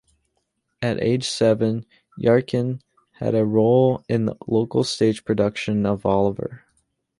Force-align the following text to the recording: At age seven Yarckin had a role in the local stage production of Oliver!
At 0.81 0.99
age 0.99 1.29
seven 1.29 1.85
Yarckin 2.19 2.81
had 3.19 3.35
a 3.35 3.45
role 3.45 4.03
in 4.09 4.25
the 4.25 4.35
local 4.47 4.83
stage 4.83 5.23
production 5.25 5.85
of 5.85 6.07
Oliver! 6.07 6.63